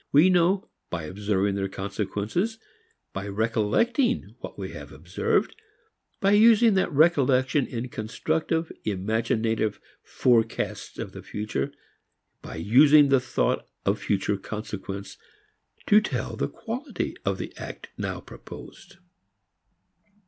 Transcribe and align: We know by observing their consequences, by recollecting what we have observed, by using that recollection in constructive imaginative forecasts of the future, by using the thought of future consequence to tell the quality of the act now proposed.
We 0.11 0.31
know 0.31 0.67
by 0.89 1.03
observing 1.03 1.53
their 1.53 1.69
consequences, 1.69 2.57
by 3.13 3.27
recollecting 3.27 4.33
what 4.39 4.57
we 4.57 4.71
have 4.71 4.91
observed, 4.91 5.55
by 6.19 6.31
using 6.31 6.73
that 6.73 6.91
recollection 6.91 7.67
in 7.67 7.87
constructive 7.89 8.71
imaginative 8.83 9.79
forecasts 10.01 10.97
of 10.97 11.11
the 11.11 11.21
future, 11.21 11.71
by 12.41 12.55
using 12.55 13.09
the 13.09 13.19
thought 13.19 13.69
of 13.85 13.99
future 13.99 14.37
consequence 14.37 15.19
to 15.85 16.01
tell 16.01 16.35
the 16.35 16.49
quality 16.49 17.15
of 17.23 17.37
the 17.37 17.55
act 17.57 17.89
now 17.95 18.19
proposed. 18.21 18.97